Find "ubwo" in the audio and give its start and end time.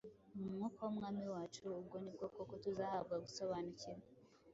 1.81-1.95